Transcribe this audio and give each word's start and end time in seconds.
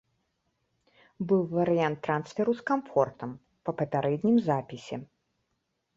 Быў 1.31 1.41
варыянт 1.51 1.97
трансферу 2.09 2.51
з 2.61 2.67
камфортам, 2.71 3.35
па 3.69 3.77
папярэднім 3.83 4.35
запісе. 4.51 4.95